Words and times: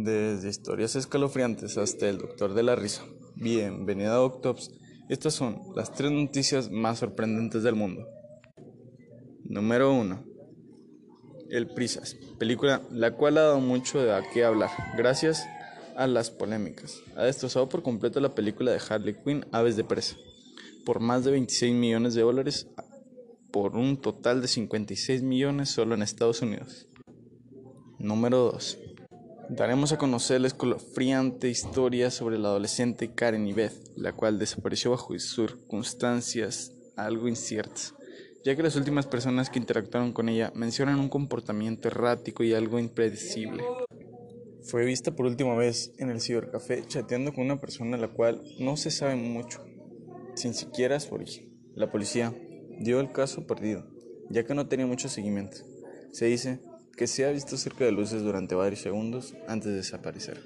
Desde 0.00 0.48
historias 0.48 0.94
escalofriantes 0.94 1.76
hasta 1.76 2.08
el 2.08 2.18
doctor 2.18 2.54
de 2.54 2.62
la 2.62 2.76
risa. 2.76 3.02
Bienvenido 3.34 4.12
a 4.12 4.22
Octops. 4.22 4.70
Estas 5.08 5.34
son 5.34 5.60
las 5.74 5.92
tres 5.92 6.12
noticias 6.12 6.70
más 6.70 7.00
sorprendentes 7.00 7.64
del 7.64 7.74
mundo. 7.74 8.06
Número 9.42 9.92
1. 9.92 10.24
El 11.50 11.66
Prisas, 11.74 12.14
película 12.38 12.80
la 12.92 13.16
cual 13.16 13.38
ha 13.38 13.42
dado 13.42 13.58
mucho 13.58 14.00
de 14.00 14.22
qué 14.32 14.44
hablar, 14.44 14.70
gracias 14.96 15.44
a 15.96 16.06
las 16.06 16.30
polémicas. 16.30 17.02
Ha 17.16 17.24
destrozado 17.24 17.68
por 17.68 17.82
completo 17.82 18.20
la 18.20 18.36
película 18.36 18.70
de 18.70 18.80
Harley 18.88 19.16
Quinn, 19.24 19.46
Aves 19.50 19.76
de 19.76 19.82
Presa, 19.82 20.14
por 20.84 21.00
más 21.00 21.24
de 21.24 21.32
26 21.32 21.74
millones 21.74 22.14
de 22.14 22.22
dólares, 22.22 22.68
por 23.50 23.74
un 23.74 24.00
total 24.00 24.42
de 24.42 24.46
56 24.46 25.24
millones 25.24 25.70
solo 25.70 25.96
en 25.96 26.02
Estados 26.02 26.40
Unidos. 26.40 26.86
Número 27.98 28.52
2. 28.52 28.87
Daremos 29.50 29.92
a 29.92 29.98
conocer 29.98 30.42
la 30.42 30.48
escalofriante 30.48 31.48
historia 31.48 32.10
sobre 32.10 32.38
la 32.38 32.48
adolescente 32.48 33.14
Karen 33.14 33.46
Yvette, 33.46 33.96
la 33.96 34.12
cual 34.12 34.38
desapareció 34.38 34.90
bajo 34.90 35.18
circunstancias 35.18 36.74
algo 36.96 37.28
inciertas, 37.28 37.94
ya 38.44 38.54
que 38.54 38.62
las 38.62 38.76
últimas 38.76 39.06
personas 39.06 39.48
que 39.48 39.58
interactuaron 39.58 40.12
con 40.12 40.28
ella 40.28 40.52
mencionan 40.54 41.00
un 41.00 41.08
comportamiento 41.08 41.88
errático 41.88 42.44
y 42.44 42.52
algo 42.52 42.78
impredecible. 42.78 43.64
Fue 44.64 44.84
vista 44.84 45.16
por 45.16 45.24
última 45.24 45.54
vez 45.54 45.94
en 45.96 46.10
el 46.10 46.20
cibercafé 46.20 46.84
chateando 46.86 47.32
con 47.32 47.46
una 47.46 47.58
persona 47.58 47.96
a 47.96 48.00
la 48.00 48.08
cual 48.08 48.42
no 48.58 48.76
se 48.76 48.90
sabe 48.90 49.16
mucho, 49.16 49.64
sin 50.34 50.52
siquiera 50.52 51.00
su 51.00 51.14
origen. 51.14 51.58
La 51.74 51.90
policía 51.90 52.34
dio 52.80 53.00
el 53.00 53.12
caso 53.12 53.46
perdido, 53.46 53.86
ya 54.28 54.44
que 54.44 54.54
no 54.54 54.68
tenía 54.68 54.86
mucho 54.86 55.08
seguimiento. 55.08 55.56
Se 56.12 56.26
dice 56.26 56.60
que 56.98 57.06
se 57.06 57.24
ha 57.24 57.30
visto 57.30 57.56
cerca 57.56 57.84
de 57.84 57.92
luces 57.92 58.24
durante 58.24 58.56
varios 58.56 58.80
segundos 58.80 59.34
antes 59.46 59.70
de 59.70 59.76
desaparecer. 59.76 60.42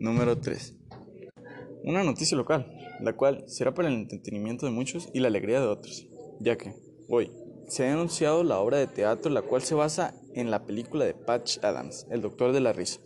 Número 0.00 0.36
3. 0.36 0.74
Una 1.84 2.02
noticia 2.02 2.36
local, 2.36 2.66
la 3.00 3.12
cual 3.12 3.44
será 3.46 3.72
para 3.72 3.88
el 3.88 3.94
entretenimiento 3.94 4.66
de 4.66 4.72
muchos 4.72 5.08
y 5.14 5.20
la 5.20 5.28
alegría 5.28 5.60
de 5.60 5.68
otros, 5.68 6.08
ya 6.40 6.58
que 6.58 6.74
hoy 7.08 7.30
se 7.68 7.86
ha 7.86 7.92
anunciado 7.92 8.42
la 8.42 8.58
obra 8.58 8.78
de 8.78 8.88
teatro 8.88 9.30
la 9.30 9.42
cual 9.42 9.62
se 9.62 9.76
basa 9.76 10.14
en 10.34 10.50
la 10.50 10.66
película 10.66 11.04
de 11.04 11.14
Patch 11.14 11.58
Adams, 11.62 12.08
El 12.10 12.22
Doctor 12.22 12.52
de 12.52 12.60
la 12.60 12.72
Risa. 12.72 12.98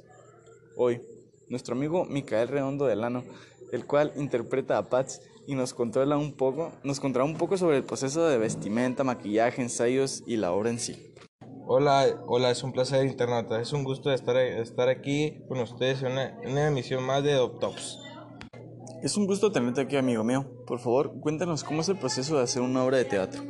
Hoy, 0.77 1.03
nuestro 1.51 1.77
amigo 1.77 2.07
Micael 2.07 2.49
Redondo 2.49 2.87
Delano, 2.87 3.25
el 3.71 3.85
cual 3.85 4.15
interpreta 4.17 4.79
a 4.79 4.89
Patch 4.89 5.17
y 5.47 5.57
nos 5.57 5.75
controla 5.75 6.17
un 6.17 6.33
poco, 6.33 6.73
nos 6.85 7.01
contará 7.01 7.27
un 7.27 7.37
poco 7.37 7.59
sobre 7.59 7.77
el 7.77 7.85
proceso 7.85 8.27
de 8.27 8.39
vestimenta, 8.39 9.05
maquillaje, 9.05 9.61
ensayos 9.61 10.23
y 10.27 10.39
la 10.39 10.53
obra 10.53 10.71
en 10.71 10.79
sí. 10.79 11.14
Hola, 11.67 12.23
hola, 12.27 12.51
es 12.51 12.63
un 12.63 12.73
placer 12.73 13.07
internauta, 13.07 13.59
es 13.59 13.73
un 13.73 13.85
gusto 13.85 14.13
estar, 14.13 14.37
estar 14.37 14.91
aquí 14.91 15.43
con 15.49 15.59
ustedes 15.61 16.03
en 16.03 16.13
una, 16.13 16.39
una 16.47 16.67
emisión 16.67 17.03
más 17.03 17.25
de 17.25 17.33
Doctops. 17.33 18.01
Es 19.03 19.17
un 19.17 19.27
gusto 19.27 19.51
tenerte 19.51 19.81
aquí, 19.81 19.97
amigo 19.97 20.23
mío. 20.25 20.45
Por 20.67 20.79
favor, 20.79 21.19
cuéntanos 21.21 21.65
cómo 21.65 21.81
es 21.81 21.89
el 21.89 21.99
proceso 21.99 22.37
de 22.37 22.43
hacer 22.43 22.61
una 22.61 22.85
obra 22.85 22.99
de 22.99 23.07
teatro. 23.07 23.43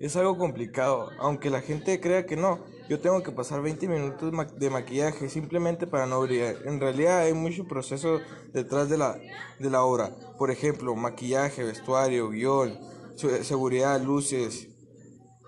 Es 0.00 0.16
algo 0.16 0.36
complicado, 0.36 1.10
aunque 1.20 1.50
la 1.50 1.60
gente 1.60 2.00
crea 2.00 2.26
que 2.26 2.34
no. 2.34 2.64
Yo 2.88 2.98
tengo 2.98 3.22
que 3.22 3.30
pasar 3.30 3.62
20 3.62 3.86
minutos 3.86 4.32
de 4.58 4.70
maquillaje 4.70 5.28
simplemente 5.28 5.86
para 5.86 6.06
no 6.06 6.20
brillar. 6.20 6.56
En 6.64 6.80
realidad 6.80 7.20
hay 7.20 7.32
mucho 7.32 7.68
proceso 7.68 8.18
detrás 8.52 8.88
de 8.88 8.98
la, 8.98 9.16
de 9.60 9.70
la 9.70 9.84
obra. 9.84 10.10
Por 10.36 10.50
ejemplo, 10.50 10.96
maquillaje, 10.96 11.62
vestuario, 11.62 12.30
guion, 12.30 12.76
seguridad, 13.14 14.02
luces, 14.02 14.73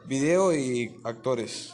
video 0.07 0.55
y 0.55 1.01
actores. 1.05 1.73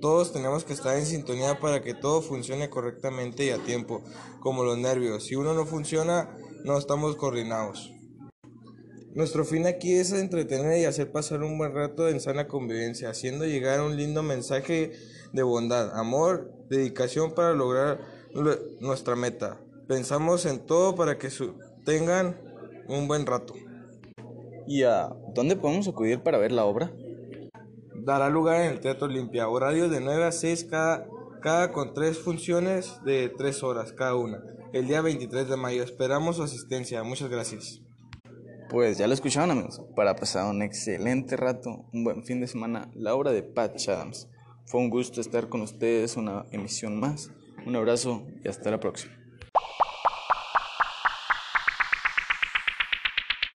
todos 0.00 0.32
tenemos 0.32 0.64
que 0.64 0.72
estar 0.72 0.96
en 0.96 1.04
sintonía 1.04 1.58
para 1.58 1.82
que 1.82 1.92
todo 1.92 2.22
funcione 2.22 2.70
correctamente 2.70 3.44
y 3.44 3.50
a 3.50 3.58
tiempo, 3.58 4.02
como 4.40 4.64
los 4.64 4.78
nervios. 4.78 5.24
Si 5.24 5.34
uno 5.34 5.54
no 5.54 5.66
funciona, 5.66 6.36
no 6.64 6.78
estamos 6.78 7.16
coordinados. 7.16 7.92
Nuestro 9.14 9.44
fin 9.44 9.66
aquí 9.66 9.94
es 9.94 10.12
entretener 10.12 10.78
y 10.78 10.84
hacer 10.84 11.10
pasar 11.10 11.42
un 11.42 11.58
buen 11.58 11.74
rato 11.74 12.08
en 12.08 12.20
sana 12.20 12.46
convivencia, 12.48 13.10
haciendo 13.10 13.44
llegar 13.44 13.80
un 13.80 13.96
lindo 13.96 14.22
mensaje 14.22 14.92
de 15.32 15.42
bondad, 15.42 15.98
amor, 15.98 16.52
dedicación 16.70 17.34
para 17.34 17.52
lograr 17.52 18.00
nuestra 18.80 19.16
meta. 19.16 19.60
Pensamos 19.88 20.46
en 20.46 20.66
todo 20.66 20.94
para 20.94 21.18
que 21.18 21.30
tengan 21.84 22.40
un 22.88 23.08
buen 23.08 23.26
rato. 23.26 23.54
¿Y 24.66 24.82
a 24.82 25.10
dónde 25.34 25.56
podemos 25.56 25.86
acudir 25.86 26.20
para 26.20 26.38
ver 26.38 26.52
la 26.52 26.64
obra? 26.64 26.92
Dará 27.94 28.28
lugar 28.28 28.62
en 28.62 28.72
el 28.72 28.80
Teatro 28.80 29.06
Olimpia, 29.06 29.48
horario 29.48 29.88
de 29.88 30.00
9 30.00 30.24
a 30.24 30.32
6 30.32 30.64
cada, 30.64 31.06
cada 31.40 31.72
con 31.72 31.94
tres 31.94 32.18
funciones 32.18 33.00
de 33.04 33.28
3 33.28 33.62
horas 33.62 33.92
cada 33.92 34.14
una, 34.14 34.42
el 34.72 34.86
día 34.86 35.00
23 35.02 35.48
de 35.48 35.56
mayo. 35.56 35.82
Esperamos 35.82 36.36
su 36.36 36.42
asistencia. 36.42 37.02
Muchas 37.02 37.30
gracias. 37.30 37.80
Pues 38.68 38.98
ya 38.98 39.06
lo 39.06 39.14
escucharon 39.14 39.52
amigos, 39.52 39.80
para 39.94 40.16
pasar 40.16 40.50
un 40.50 40.60
excelente 40.62 41.36
rato, 41.36 41.86
un 41.92 42.02
buen 42.02 42.24
fin 42.24 42.40
de 42.40 42.48
semana, 42.48 42.90
la 42.94 43.14
obra 43.14 43.30
de 43.30 43.44
Pat 43.44 43.76
Adams. 43.88 44.28
Fue 44.64 44.80
un 44.80 44.90
gusto 44.90 45.20
estar 45.20 45.48
con 45.48 45.60
ustedes, 45.60 46.16
una 46.16 46.46
emisión 46.50 46.98
más. 46.98 47.30
Un 47.64 47.76
abrazo 47.76 48.26
y 48.44 48.48
hasta 48.48 48.70
la 48.70 48.80
próxima. 48.80 49.25